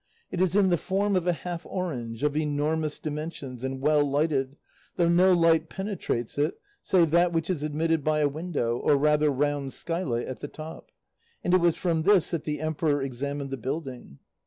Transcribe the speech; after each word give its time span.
It 0.31 0.41
is 0.41 0.55
in 0.55 0.69
the 0.69 0.79
form 0.79 1.15
of 1.15 1.27
a 1.27 1.31
half 1.45 1.63
orange, 1.63 2.23
of 2.23 2.35
enormous 2.35 2.97
dimensions, 2.97 3.63
and 3.63 3.79
well 3.79 4.03
lighted, 4.03 4.55
though 4.95 5.07
no 5.07 5.31
light 5.31 5.69
penetrates 5.69 6.39
it 6.39 6.59
save 6.81 7.11
that 7.11 7.31
which 7.31 7.51
is 7.51 7.61
admitted 7.61 8.03
by 8.03 8.21
a 8.21 8.27
window, 8.27 8.79
or 8.79 8.97
rather 8.97 9.29
round 9.29 9.73
skylight, 9.73 10.25
at 10.27 10.39
the 10.39 10.47
top; 10.47 10.89
and 11.43 11.53
it 11.53 11.61
was 11.61 11.75
from 11.75 12.01
this 12.01 12.31
that 12.31 12.45
the 12.45 12.61
emperor 12.61 13.03
examined 13.03 13.51
the 13.51 13.57
building. 13.57 14.17